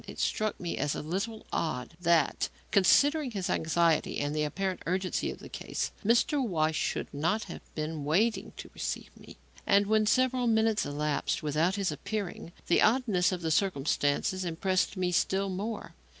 [0.07, 5.29] It struck me as a little odd that, considering his anxiety and the apparent urgency
[5.29, 6.43] of the case, Mr.
[6.43, 9.37] Weiss should not have been waiting to receive me.
[9.67, 15.11] And when several minutes elapsed without his appearing, the oddness of the circumstance impressed me
[15.11, 15.93] still more.